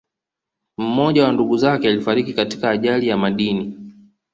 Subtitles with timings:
[0.77, 3.77] Mmoja wa ndugu zake alifariki katika ajali ya madini